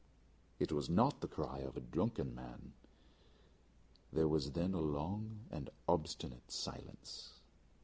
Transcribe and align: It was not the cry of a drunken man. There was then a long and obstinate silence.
It 0.57 0.71
was 0.71 0.89
not 0.89 1.21
the 1.21 1.27
cry 1.27 1.59
of 1.59 1.77
a 1.77 1.79
drunken 1.79 2.33
man. 2.33 2.73
There 4.11 4.27
was 4.27 4.49
then 4.53 4.73
a 4.73 4.81
long 4.81 5.41
and 5.51 5.69
obstinate 5.87 6.49
silence. 6.51 7.33